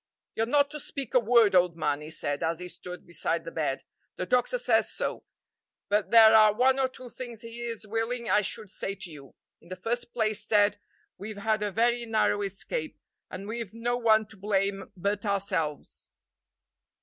"You're 0.33 0.47
not 0.47 0.71
to 0.71 0.79
speak 0.79 1.13
a 1.13 1.19
word, 1.19 1.53
old 1.53 1.77
man," 1.77 2.01
he 2.01 2.09
said, 2.09 2.41
as 2.41 2.57
he 2.57 2.67
stood 2.67 3.05
beside 3.05 3.45
the 3.45 3.51
bed; 3.51 3.83
"the 4.15 4.25
doctor 4.25 4.57
says 4.57 4.89
so; 4.91 5.25
but 5.89 6.09
there 6.09 6.33
are 6.35 6.51
one 6.55 6.79
or 6.79 6.87
two 6.87 7.07
things 7.11 7.43
he 7.43 7.61
is 7.61 7.85
willing 7.85 8.27
I 8.27 8.41
should 8.41 8.71
say 8.71 8.95
to 8.95 9.11
you. 9.11 9.35
In 9.61 9.69
the 9.69 9.75
first 9.75 10.11
place, 10.11 10.43
Ted, 10.43 10.79
we've 11.19 11.37
had 11.37 11.61
a 11.61 11.69
very 11.71 12.07
narrow 12.07 12.41
escape, 12.41 12.97
and 13.29 13.47
we've 13.47 13.75
no 13.75 13.95
one 13.95 14.25
to 14.29 14.37
blame 14.37 14.91
but 14.97 15.23
ourselves. 15.23 16.09